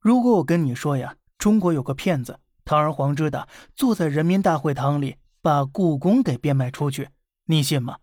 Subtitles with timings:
[0.00, 7.08] 如果我跟你说呀，中国有个骗子，堂而皇之的坐在人民大会堂里把故宫给变卖出去，
[7.46, 7.98] 你信吗？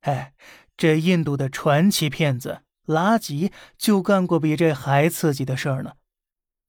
[0.00, 0.34] 哎，
[0.76, 5.92] 这印度的传奇骗子拉吉就干过比这还刺激的事儿呢。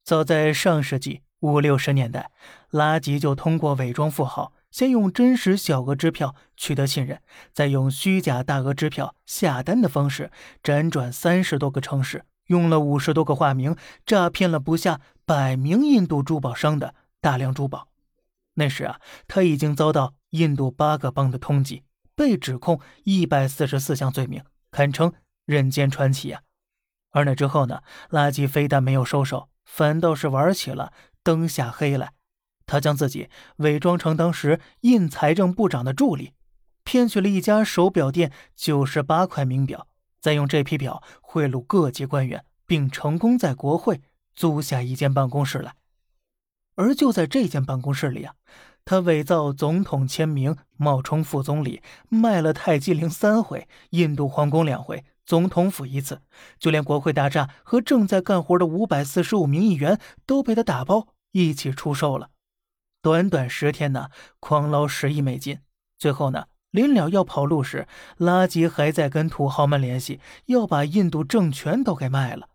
[0.03, 2.29] 早在上世纪五六十年代，
[2.69, 7.19] 拉吉就通过伪装富豪，先用真实小额支票取得信任，
[7.51, 10.31] 再用虚假大额支票下单的方式，
[10.61, 12.23] 辗转三十多个城市。
[12.47, 13.75] 用了五十多个化名，
[14.05, 17.87] 诈骗了不下百名印度珠宝商的大量珠宝。
[18.55, 21.83] 那时啊，他已经遭到印度八个邦的通缉，
[22.15, 25.13] 被指控一百四十四项罪名，堪称
[25.45, 26.41] 人间传奇呀。
[27.11, 32.13] 而那之后呢，垃圾非但没有收手，反倒是玩起了灯下黑来。
[32.65, 36.33] 他将自己伪装成当时印财政部长的助理，
[36.83, 39.87] 骗取了一家手表店九十八块名表。
[40.25, 44.01] 再用这批表贿赂各级官员，并成功在国会
[44.33, 45.75] 租下一间办公室来。
[46.73, 48.33] 而就在这间办公室里啊，
[48.83, 56.23] 他伪造总统签名，冒充副总理，卖了泰姬陵三回，印度皇宫两回，总统府一次，
[56.57, 62.31] 就连国会大厦和正在干活的五百四十五名议员都被他打包一起出售了。
[63.03, 65.59] 短短十天呢，狂捞十亿美金。
[65.99, 66.45] 最后呢？
[66.75, 67.87] 临了要跑路时，
[68.17, 72.49] 拉吉还在跟土豪们联系，要把印度政权都给卖了。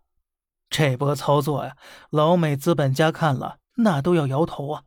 [0.69, 1.75] 这波操作呀，
[2.11, 4.83] 老美资本家看了那都要摇头啊！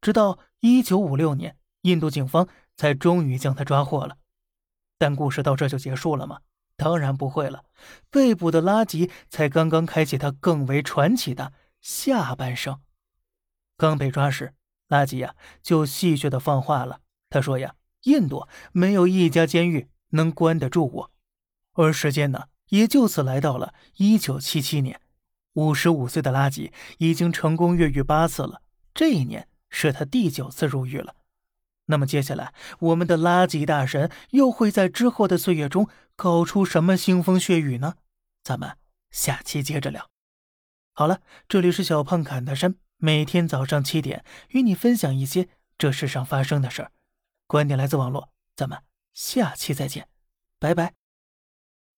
[0.00, 4.16] 直到一九五六年，印度警方才终于将他抓获了。
[4.98, 6.40] 但故事到这就结束了吗？
[6.76, 7.64] 当然不会了。
[8.08, 12.80] 被捕的拉吉才刚刚开启他更为传奇的下半生。
[13.76, 14.54] 刚被抓时，
[14.88, 17.74] 拉吉呀就戏谑的放话了，他说呀。
[18.02, 21.10] 印度没有一家监狱能关得住我，
[21.74, 25.00] 而时间呢，也就此来到了一九七七年。
[25.54, 28.62] 五十五岁的拉吉已经成功越狱八次了，
[28.94, 31.16] 这一年是他第九次入狱了。
[31.86, 37.96] 那么接下来，我们的拉吉大神又会在之后的岁月中搞出什么腥风血雨呢？
[38.44, 38.76] 咱们
[39.10, 40.08] 下期接着聊。
[40.92, 46.92] 好了，这里是小胖侃大山，每天早上七点与你分享一些这世上发生的事儿。
[47.50, 48.80] 观点来自网络，咱们
[49.12, 50.06] 下期再见，
[50.60, 50.99] 拜拜。